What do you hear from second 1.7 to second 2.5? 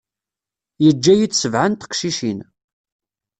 teqcicin.